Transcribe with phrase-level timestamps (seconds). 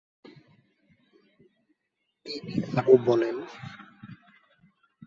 [2.25, 3.37] তিনি আরো বলেন।